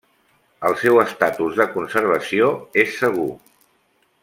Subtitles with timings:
[0.69, 2.51] El seu estatus de conservació
[2.85, 3.31] és segur.